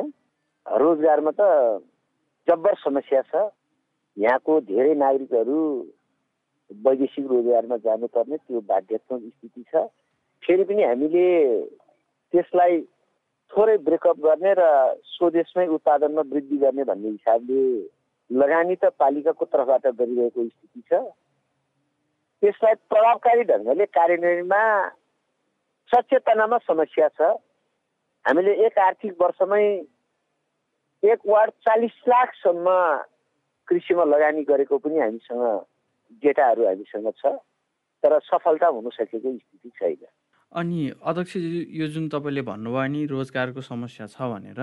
रोजगारमा 0.66 1.32
त 1.40 1.42
जब्बर 2.48 2.76
समस्या 2.84 3.22
छ। 3.22 3.50
यहाँको 4.18 4.60
धेरै 4.62 4.94
नागरिकहरू 4.96 5.60
वैदेशिक 6.72 7.26
रोजगारमा 7.28 7.78
जानुपर्ने 7.86 8.38
त्यो 8.38 8.62
बाध्यात्मक 8.72 9.22
स्थिति 9.22 9.64
छ। 9.74 9.86
फेरि 10.44 10.64
पनि 10.64 10.84
हामीले 10.84 11.28
त्यसलाई 12.34 12.82
थोरै 13.52 13.78
ब्रेकअप 13.88 14.18
गर्ने 14.20 14.54
र 14.58 14.64
स्वदेशमै 15.16 15.68
उत्पादनमा 15.78 16.22
वृद्धि 16.32 16.58
गर्ने 16.58 16.84
भन्ने 16.84 17.10
हिसाबले 17.10 17.62
लगानी 18.30 18.76
त 18.76 18.90
पालिकाको 18.98 19.46
तर्फबाट 19.46 19.86
गरिरहेको 19.88 20.48
स्थिति 20.48 20.82
छ। 20.90 21.02
त्यसलाई 22.42 22.76
प्रभावकारी 22.90 23.44
ढङ्गले 23.52 23.86
कार्यान्वयनमा 23.98 24.64
सचेतनामा 25.90 26.58
समस्या 26.68 27.08
छ। 27.18 27.22
हामीले 28.26 28.54
एक 28.66 28.78
आर्थिक 28.80 29.14
वर्षमै 29.22 29.66
एक 31.04 31.20
वार्ड 31.28 31.52
चालिस 31.66 31.96
लाखसम्म 32.08 32.68
कृषिमा 33.68 34.04
लगानी 34.06 34.44
गरेको 34.44 34.78
पनि 34.78 35.00
हामीसँग 35.00 35.44
डेटाहरू 36.24 36.66
हामीसँग 36.66 37.10
छ 37.20 37.36
तर 38.04 38.20
सफलता 38.24 38.68
हुन 38.68 38.90
सकेको 38.90 39.38
स्थिति 39.38 39.70
छैन। 39.80 40.06
अनि 40.52 40.80
अध्यक्ष 41.02 41.36
यो 41.80 41.88
जुन 41.94 42.08
तपाईँले 42.14 42.42
भन्नुभयो 42.48 42.88
नि 42.94 43.06
रोजगारको 43.12 43.62
समस्या 43.62 44.08
छ 44.08 44.22
भनेर 44.32 44.60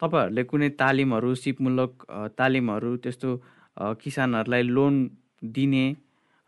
तपाईँहरूले 0.00 0.44
कुनै 0.44 0.68
तालिमहरू 0.80 1.34
सिपमूलक 1.34 1.92
तालिमहरू 2.38 2.96
त्यस्तो 3.04 3.30
किसानहरूलाई 4.00 4.62
लोन 4.62 4.94
दिने 5.56 5.86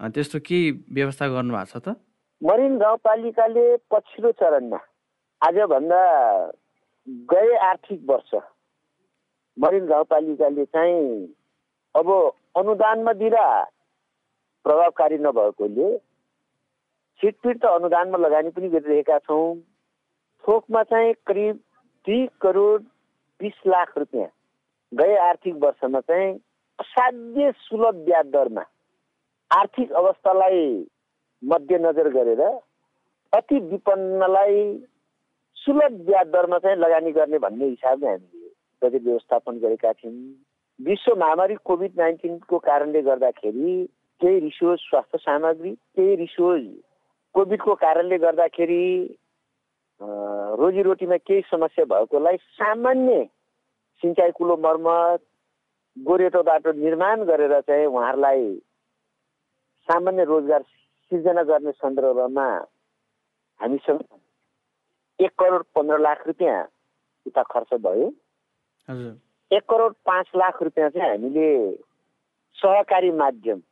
त्यस्तो 0.01 0.39
केही 0.41 0.71
व्यवस्था 0.95 1.29
गर्नुभएको 1.29 1.71
छ 1.73 1.83
त? 1.85 1.89
मरिन 2.43 2.77
गाउँपालिकाले 2.79 3.65
पछिल्लो 3.91 4.31
चरणमा 4.33 4.79
आजभन्दा 5.43 6.01
गए 7.33 7.55
आर्थिक 7.65 8.01
वर्ष। 8.07 8.35
मरिन 9.57 9.87
गाउँपालिकाले 9.87 10.65
चाहिँ 10.65 11.35
अब 11.95 12.11
अनुदानमा 12.57 13.13
दिँदा 13.13 13.47
प्रभावकारी 14.65 15.19
नभएकोले 15.19 15.89
सिटपिट 17.21 17.63
त 17.63 17.65
अनुदानमा 17.65 18.19
लगानी 18.19 18.51
पनि 18.51 18.69
गरिरहेका 18.69 19.19
छौँ। 19.19 19.57
थोकमा 20.45 20.83
चाहिँ 20.83 21.13
करिब 21.27 21.57
दुई 22.07 22.27
करोड 22.41 22.83
बिस 23.41 23.57
लाख 23.67 23.97
रुपियाँ 23.99 24.29
गए 24.93 25.17
आर्थिक 25.29 25.55
वर्षमा 25.65 26.01
चाहिँ 26.01 26.35
असाध्य 26.79 27.53
सुलभ 27.65 28.05
ब्याज 28.05 28.27
दरमा 28.33 28.65
आर्थिक 29.51 29.93
अवस्थालाई 29.93 30.69
मध्यनजर 31.43 32.09
गरेर 32.17 32.41
अति 33.33 33.59
विपन्नलाई 33.71 34.57
सुलभ 35.57 35.93
ब्याज 36.07 36.27
दरमा 36.33 36.59
चाहिँ 36.59 36.77
लगानी 36.79 37.13
गर्ने 37.13 37.39
भन्ने 37.39 37.67
हिसाबले 37.67 38.09
हामीले 38.09 38.49
बजेट 38.83 39.03
व्यवस्थापन 39.03 39.59
गरेका 39.59 39.93
थियौँ। 39.93 40.15
विश्व 40.81 41.15
महामारी 41.21 41.55
कोभिड 41.65 41.93
नाइन्टिनको 41.99 42.59
कारणले 42.59 43.03
गर्दाखेरि 43.03 43.77
केही 44.21 44.41
रिसोर्स 44.41 44.81
स्वास्थ्य 44.89 45.19
सामग्री 45.19 45.71
केही 45.97 46.17
रिसोर्स 46.17 46.67
कोभिडको 47.35 47.75
कारणले 47.85 48.19
गर्दाखेरि 48.19 48.85
रोजीरोटीमा 50.61 51.17
केही 51.17 51.41
समस्या 51.51 51.85
भएकोलाई 51.91 52.37
सामान्य 52.61 53.25
सिँचाइ 54.03 54.31
कुलो 54.37 54.57
मर्मत 54.65 55.21
गोरेटो 55.97 56.43
बाटो 56.43 56.73
निर्माण 56.81 57.25
गरेर 57.25 57.61
चाहिँ 57.61 57.87
उहाँहरूलाई 57.87 58.55
सामान्य 59.89 60.25
रोजगार 60.25 60.63
सिर्जना 61.11 61.43
गर्ने 61.49 61.73
सन्दर्भमा 61.73 62.47
हामीसँग 63.61 64.01
एक 65.19 65.33
करोड 65.39 65.65
पन्ध्र 65.75 65.99
लाख 65.99 66.27
रुपियाँ 66.27 66.63
उता 67.27 67.43
खर्च 67.53 67.75
भयो। 67.83 68.09
एक 69.51 69.63
करोड 69.71 69.95
पाँच 70.07 70.27
लाख 70.37 70.63
रुपियाँ 70.63 70.91
चाहिँ 70.91 71.11
हामीले 71.11 71.49
सहकारी 72.59 73.11
माध्यम 73.13 73.63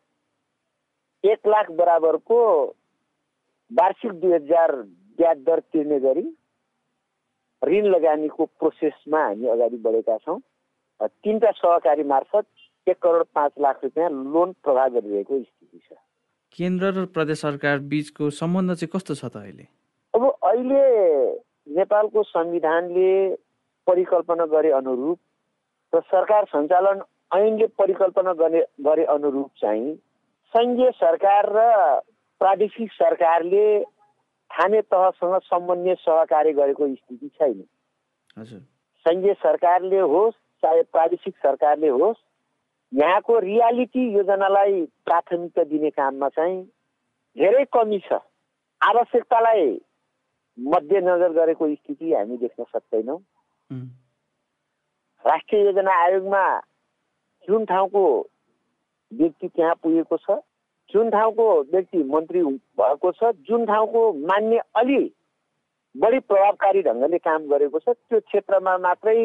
एक 1.25 1.47
लाख 1.49 1.71
बराबरको 1.81 2.41
वार्षिक 3.71 4.13
दुई 4.21 4.33
हजार 4.33 4.73
ब्याज 5.19 5.39
दर 5.45 5.61
तिर्ने 5.73 5.99
गरी 6.01 6.27
ऋण 7.63 7.87
लगानीको 7.87 8.45
प्रोसेसमा 8.61 9.21
हामी 9.25 9.47
अगाडि 9.49 9.77
बढेका 9.85 10.17
छौँ 10.19 10.39
तिनवटा 11.01 11.51
सहकारी 11.53 12.03
मार्फत 12.11 12.47
एक 12.87 12.99
करोड 13.03 13.27
पाँच 13.35 13.53
लाख 13.61 13.85
रुपियाँ 13.85 14.11
लोन 14.11 14.53
प्रवाह 14.63 14.89
गरिरहेको 14.89 15.43
स्थिति 15.43 15.79
छ। 15.79 15.97
केन्द्र 16.57 16.91
र 16.97 17.05
प्रदेश 17.15 17.41
सरकार 17.41 17.79
बिचको 17.91 18.31
सम्बन्ध 18.31 18.75
चाहिँ 18.75 18.91
कस्तो 18.95 19.15
छ 19.15 19.25
त 19.27 19.37
अहिले? 19.37 19.67
अब 20.15 20.23
अहिले 20.51 20.83
नेपालको 21.79 22.23
संविधानले 22.23 23.13
परिकल्पना 23.87 24.45
गरे 24.55 24.71
अनुरूप 24.79 25.19
र 25.93 26.01
सरकार 26.11 26.45
सञ्चालन 26.53 27.03
ऐनले 27.35 27.67
परिकल्पना 27.81 28.33
गर्ने 28.41 28.61
गरे 28.87 29.05
अनुरूप 29.15 29.51
चाहिँ 29.61 29.95
सङ्घीय 30.55 30.91
सरकार 30.95 31.51
र 31.57 31.67
प्रादेशिक 32.41 32.93
सरकारले 32.93 33.67
थाने 34.51 34.81
तहसँग 34.95 35.39
सम्बन्धीय 35.51 35.95
सहकार्य 36.01 36.53
गरेको 36.53 36.89
स्थिति 36.95 37.29
छैन। 37.29 37.59
सङ्घीय 39.07 39.35
सरकारले 39.43 40.01
होस् 40.13 40.35
चाहे 40.63 40.83
प्रादेशिक 40.95 41.35
सरकारले 41.43 41.89
होस् 41.99 42.24
यहाँको 42.93 43.39
रियालिटी 43.39 44.03
योजनालाई 44.13 44.83
प्राथमिकता 45.05 45.65
दिने 45.65 45.91
काममा 45.91 46.29
चाहिँ 46.29 46.63
धेरै 47.37 47.65
कमी 47.73 47.99
छ। 47.99 48.19
आवश्यकतालाई 48.81 49.67
मध्यनजर 50.59 51.33
गरेको 51.33 51.75
स्थिति 51.75 52.13
हामी 52.13 52.37
देख्न 52.37 52.65
सक्दैनौँ। 52.65 53.19
राष्ट्रिय 55.25 55.65
योजना 55.65 55.93
आयोगमा 56.03 56.45
जुन 57.49 57.65
ठाउँको 57.65 58.05
व्यक्ति 59.13 59.49
त्यहाँ 59.49 59.75
पुगेको 59.83 60.17
छ 60.17 60.39
जुन 60.91 61.11
ठाउँको 61.11 61.47
व्यक्ति 61.73 62.03
मन्त्री 62.05 62.43
भएको 62.79 63.13
छ 63.13 63.33
जुन 63.49 63.67
ठाउँको 63.67 64.13
मान्य 64.27 64.63
अलि 64.77 65.01
बढी 65.95 66.19
प्रभावकारी 66.21 66.83
ढङ्गले 66.83 67.19
काम 67.19 67.47
गरेको 67.49 67.79
छ 67.79 67.89
त्यो 67.89 68.21
क्षेत्रमा 68.21 68.77
मात्रै 68.79 69.17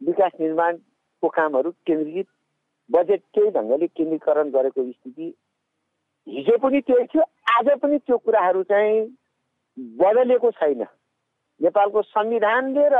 विकास 0.00 0.32
निर्माणको 0.40 1.28
कामहरू 1.28 1.70
केन्द्रित 1.86 2.26
बजेट 2.94 3.22
केही 3.34 3.50
ढङ्गले 3.56 3.86
केन्द्रीकरण 3.86 4.50
गरेको 4.50 4.90
स्थिति 4.90 5.26
हिजो 6.26 6.56
पनि 6.62 6.80
त्यही 6.80 7.04
थियो 7.12 7.22
आज 7.58 7.68
पनि 7.82 7.98
त्यो 7.98 8.16
कुराहरू 8.18 8.62
चाहिँ 8.70 8.98
बदलेको 10.00 10.50
छैन। 10.50 10.82
नेपालको 11.60 12.02
संविधानले 12.02 12.88
र 12.92 12.98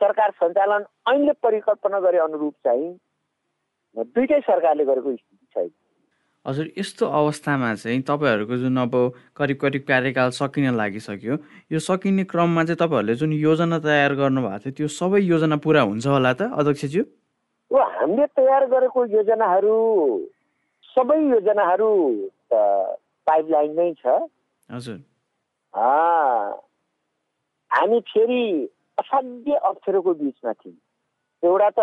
सरकार 0.00 0.30
सञ्चालन 0.40 0.84
ऐनले 1.08 1.32
परिकल्पना 1.42 2.00
गरे 2.00 2.18
अनुरूप 2.18 2.54
चाहिँ 2.64 2.92
दुइटै 3.96 4.40
सरकारले 4.40 4.84
गरेको 4.84 5.16
स्थिति 5.16 5.46
छैन। 5.54 5.70
हजुर 6.46 6.66
यस्तो 6.78 7.06
अवस्थामा 7.18 7.74
चाहिँ 7.74 8.00
तपाईँहरूको 8.08 8.56
जुन 8.62 8.76
अब 8.78 8.94
करिब 9.36 9.58
करिब 9.60 9.82
कार्यकाल 9.88 10.30
सकिन 10.38 10.74
लागिसक्यो 10.76 11.36
यो 11.72 11.78
सकिने 11.80 12.24
क्रममा 12.32 12.64
चाहिँ 12.64 12.78
तपाईँहरूले 12.80 13.14
जुन 13.20 13.32
योजना 13.32 13.78
तयार 13.80 14.14
गर्नुभएको 14.14 14.58
थियो 14.64 14.74
त्यो 14.76 14.88
सबै 14.96 15.20
योजना 15.22 15.56
पुरा 15.64 15.82
हुन्छ 15.82 16.06
होला 16.06 16.32
त 16.32 16.50
अध्यक्षज्यू? 16.52 17.04
हामीले 17.80 18.26
तयार 18.36 18.66
गरेको 18.70 19.04
योजनाहरू 19.14 19.76
सबै 20.94 21.18
योजनाहरू 21.20 21.90
पाइपलाइनमै 22.52 23.92
छ। 23.94 24.06
हजुर। 24.70 24.98
हामी 27.70 27.98
फेरि 28.10 28.42
असाध्य 28.98 29.54
अप्ठ्यारोको 29.70 30.14
बिचमा 30.14 30.52
थियौँ। 30.52 30.76
एउटा 31.42 31.68
त 31.78 31.80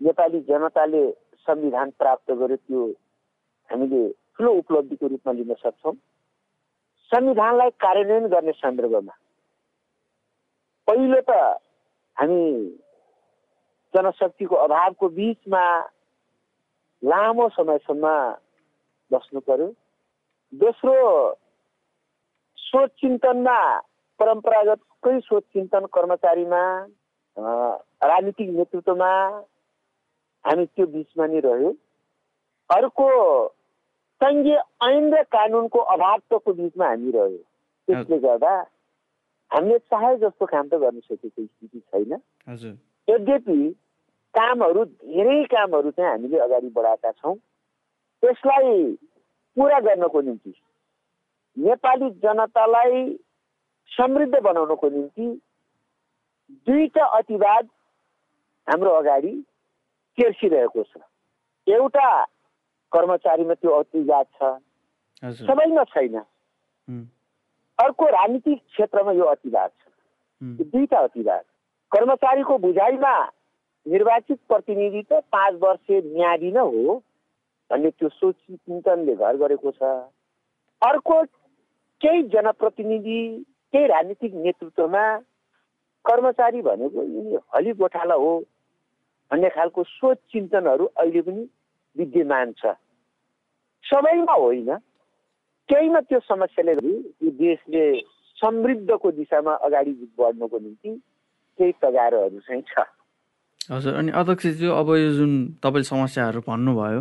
नेपाली 0.00 0.40
जनताले 0.48 1.02
संविधान 1.46 1.90
प्राप्त 1.98 2.30
गर्यो 2.30 2.56
त्यो 2.56 2.82
हामीले 3.70 4.02
ठुलो 4.36 4.50
उपलब्धिको 4.60 5.06
रूपमा 5.08 5.32
लिन 5.32 5.54
सक्छौँ। 5.64 5.94
संविधानलाई 7.10 7.70
कार्यान्वयन 7.84 8.26
गर्ने 8.32 8.52
सन्दर्भमा 8.52 9.14
पहिलो 10.88 11.20
त 11.28 11.30
हामी 12.16 12.40
जनशक्तिको 13.94 14.56
अभावको 14.56 15.08
बिचमा 15.18 15.64
लामो 17.02 17.48
समयसम्म 17.56 18.08
बस्नु 19.10 19.40
पर्यो। 19.48 19.68
दोस्रो 20.52 20.96
सोच 22.58 22.90
चिन्तनमा 23.00 23.58
परम्परागतकै 24.20 25.18
सोच 25.20 25.42
चिन्तन 25.52 25.86
कर्मचारीमा 25.94 26.62
राजनीतिक 27.36 28.48
नेतृत्वमा 28.58 29.12
हामी 30.44 30.64
त्यो 30.66 30.86
बिचमा 30.94 31.26
नै 31.26 31.40
रह्यो। 31.40 31.70
अर्को 32.70 33.08
सङ्घीय 34.20 34.58
ऐन 34.88 35.04
र 35.14 35.22
कानुनको 35.36 35.78
अभावको 35.94 36.52
बिचमा 36.52 36.86
हामी 36.86 37.10
रह्यो। 37.10 37.42
त्यसले 37.88 38.18
गर्दा 38.24 38.54
हामीले 39.50 39.78
चाहे 39.92 40.16
जस्तो 40.16 40.46
काम 40.46 40.68
त 40.68 40.74
गर्न 40.82 41.00
सकेको 41.00 41.44
स्थिति 41.44 41.78
छैन। 41.80 42.12
यद्यपि 43.08 43.60
कामहरू 44.34 44.84
धेरै 44.84 45.44
कामहरू 45.44 45.90
चाहिँ 45.90 46.10
हामीले 46.10 46.38
अगाडि 46.38 46.68
बढाएका 46.76 47.10
छौँ। 47.12 47.36
यसलाई 48.22 48.82
पुरा 49.56 49.78
गर्नको 49.80 50.20
निम्ति 50.20 50.54
नेपाली 51.56 52.10
जनतालाई 52.22 53.00
समृद्ध 53.90 54.34
बनाउनको 54.40 54.88
निम्ति 54.88 55.26
दुईटा 56.66 57.04
अतिवाद 57.18 57.68
हाम्रो 58.68 58.90
अगाडि 58.90 59.32
तेर्सिरहेको 60.18 60.82
छ। 60.82 60.96
एउटा 61.66 62.08
कर्मचारीमा 62.92 63.54
त्यो 63.54 63.70
अतिवाद 63.70 64.26
छ। 64.36 64.42
सबैमा 65.42 65.84
छैन। 65.84 66.16
अर्को 67.78 68.06
राजनीतिक 68.06 68.58
क्षेत्रमा 68.58 69.12
यो 69.12 69.24
अतिवाद 69.24 69.70
छ। 69.70 69.82
दुईटा 70.72 70.98
अतिवाद। 70.98 71.44
कर्मचारीको 71.92 72.58
बुझाइमा 72.58 73.14
निर्वाचित 73.86 74.38
प्रतिनिधि 74.48 75.02
त 75.02 75.20
पाँच 75.32 75.54
वर्ष 75.62 75.90
म्यादी 75.90 76.50
नै 76.52 76.60
हो 76.60 76.96
भन्ने 77.70 77.90
त्यो 77.90 78.08
सोच 78.08 78.34
चिन्तनले 78.34 79.14
घर 79.14 79.36
गरेको 79.36 79.70
छ। 79.70 79.82
अर्को 80.82 81.22
केही 82.00 82.22
जनप्रतिनिधि 82.28 83.18
केही 83.72 83.86
राजनीतिक 83.86 84.34
नेतृत्वमा 84.34 85.04
कर्मचारी 86.04 86.60
भनेको 86.62 87.02
यिनी 87.02 87.36
हली 87.54 87.72
गोठाला 87.80 88.14
हो 88.14 88.32
भन्ने 89.30 89.48
खालको 89.48 89.82
सोच 89.82 90.18
चिन्तनहरू 90.32 90.86
अहिले 90.86 91.20
पनि 91.22 91.42
विद्यमान 91.96 92.52
छ। 92.52 92.74
सबैमा 93.84 94.32
होइन। 94.32 94.74
केहीमा 95.68 96.00
त्यो 96.00 96.20
समस्याले 96.20 96.72
यो 96.72 97.30
देशले 97.38 97.84
समृद्धको 98.38 99.10
दिशामा 99.10 99.54
अगाडि 99.66 99.92
बढ्नको 100.18 100.58
निम्ति 100.58 100.90
केही 101.58 101.72
तगारोहरू 101.82 102.38
चाहिँ 102.40 102.62
छ। 102.62 102.84
हजुर 103.70 103.94
अनि 103.94 104.10
अध्यक्षज्यू 104.10 104.70
अब 104.74 104.88
यो 104.96 105.10
जुन 105.14 105.32
तपाईँले 105.62 105.86
समस्याहरू 105.86 106.40
भन्नुभयो 106.46 107.00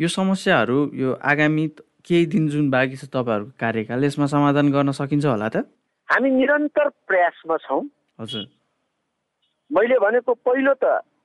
यो 0.00 0.08
समस्याहरू 0.08 0.78
यो 0.94 1.12
आगामी 1.22 1.66
केही 2.06 2.26
दिन 2.30 2.48
जुन 2.48 2.70
बाँकी 2.70 2.96
छ 2.96 3.10
तपाईँहरूको 3.10 3.58
कार्यकाल 3.60 4.04
यसमा 4.04 4.26
समाधान 4.30 4.70
गर्न 4.70 4.90
सकिन्छ 4.94 5.26
होला 5.26 5.48
त? 5.48 5.66
हामी 6.08 6.30
निरन्तर 6.30 6.88
प्रयासमा 7.10 7.56
छौँ। 7.66 7.82
हजुर। 8.20 8.44
मैले 9.70 9.98
भनेको 9.98 10.32
पहिलो 10.46 10.74
त 10.78 10.84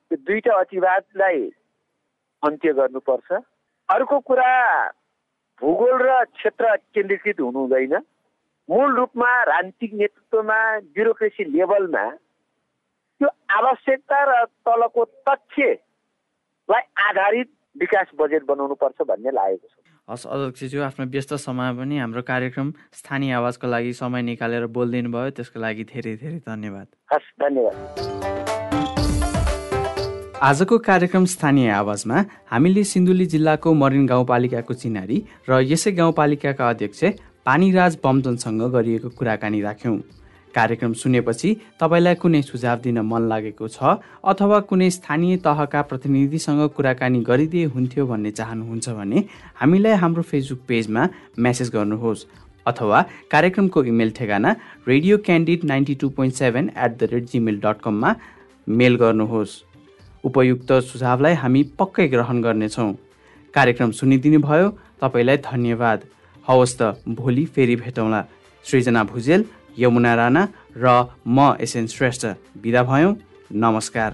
त्यो 0.10 0.18
दुईटा 0.18 0.54
अतिवादलाई 0.60 1.40
अन्त्य 2.44 2.74
गर्नुपर्छ। 2.74 3.30
अर्को 3.90 4.20
कुरा 4.20 4.52
भूगोल 5.62 5.96
र 6.02 6.10
क्षेत्र 6.34 6.76
केन्द्रीकृत 6.98 7.40
हुनु 7.40 7.60
हुँदैन 7.60 7.94
मूल 8.70 8.90
रूपमा 8.98 9.32
राजनीतिक 9.44 9.94
नेतृत्वमा 9.94 10.60
ब्युरोक्रेसी 10.96 11.44
लेभलमा 11.54 12.06
त्यो 13.22 13.30
आवश्यकता 13.54 14.20
र 14.26 14.32
तलको 14.66 15.02
तथ्यलाई 15.30 16.84
आधारित 17.06 17.50
विकास 17.78 18.08
बजेट 18.18 18.44
बनाउनु 18.50 18.76
पर्छ 18.82 18.98
भन्ने 19.06 19.30
लागेको 19.30 19.68
छ। 19.70 19.74
हस् 20.10 20.26
अध्यक्षज्यू 20.26 20.82
आफ्नो 20.82 21.06
व्यस्त 21.06 21.34
समय 21.46 21.70
पनि 21.78 21.96
हाम्रो 22.02 22.22
कार्यक्रम 22.26 22.68
स्थानीय 22.98 23.32
आवाजको 23.38 23.68
लागि 23.70 23.94
समय 23.94 24.22
निकालेर 24.26 24.66
बोलिदिनु 24.74 25.10
भयो। 25.14 25.30
त्यसको 25.38 25.60
लागि 25.62 25.84
धेरै 25.94 26.14
धेरै 26.18 26.40
धन्यवाद। 26.50 26.88
हस् 27.14 27.30
धन्यवाद। 27.44 27.76
आजको 30.42 30.78
कार्यक्रम 30.82 31.26
स्थानीय 31.30 31.70
आवाजमा 31.72 32.18
हामीले 32.50 32.84
सिन्धुली 32.84 33.26
जिल्लाको 33.34 33.70
मरिन 33.74 34.06
गाउँपालिकाको 34.10 34.74
चिनारी 34.74 35.18
र 35.50 35.62
यसै 35.62 35.92
गाउँपालिकाका 36.02 36.70
अध्यक्ष 36.70 37.02
पानीराज 37.46 37.92
बमजनसँग 38.04 38.62
गरिएको 38.74 39.10
कुराकानी 39.14 39.62
राख्यौँ। 39.62 39.98
कार्यक्रम 40.56 40.94
सुनेपछि 41.02 41.50
तपाईँलाई 41.80 42.16
कुनै 42.22 42.42
सुझाव 42.42 42.78
दिन 42.84 43.00
मन 43.06 43.28
लागेको 43.30 43.68
छ 43.68 43.96
अथवा 44.26 44.60
कुनै 44.70 44.90
स्थानीय 44.90 45.38
तहका 45.46 45.82
प्रतिनिधिसँग 45.90 46.62
कुराकानी 46.76 47.20
गरिदिए 47.30 47.66
हुन्थ्यो 47.76 48.06
भन्ने 48.08 48.32
चाहनुहुन्छ 48.40 48.90
भने 49.00 49.24
हामीलाई 49.62 49.96
हाम्रो 50.04 50.24
फेसबुक 50.32 50.62
पेजमा 50.68 51.08
मेसेज 51.40 51.70
गर्नुहोस् 51.72 52.26
अथवा 52.66 53.02
कार्यक्रमको 53.32 53.84
इमेल 53.84 54.12
ठेगाना 54.18 54.56
radio 54.88 55.18
candid 55.26 55.64
ninety 55.66 55.96
two 56.02 56.10
point 56.18 56.36
seven 56.36 56.72
at 56.78 56.98
the 57.00 57.10
rate 57.12 57.26
Gmail 57.32 57.60
dot 57.60 57.82
कममा 57.84 58.16
मेल 58.68 58.96
गर्नुहोस्। 58.96 59.54
उपयुक्त 60.24 60.72
सुझावलाई 60.86 61.34
हामी 61.34 61.62
पक्कै 61.80 62.08
ग्रहण 62.08 62.42
गर्नेछौँ। 62.42 62.92
कार्यक्रम 63.54 63.92
सुनिदिनु 63.92 64.40
भयो। 64.40 64.70
तपाईँलाई 65.02 65.38
धन्यवाद। 65.50 66.00
हवस् 66.46 66.78
त 66.80 66.82
भोलि 67.10 67.46
फेरि 67.46 67.76
भेटौँला। 67.76 68.22
सृजना 68.66 69.04
भुजेल 69.04 69.46
यमुना 69.80 70.16
राणा 70.16 70.44
र 70.78 70.86
म 71.28 71.56
एसएन 71.62 71.88
श्रेष्ठ 71.88 72.26
बिदा 72.64 72.84
भयौँ। 72.84 73.14
नमस्कार। 73.52 74.12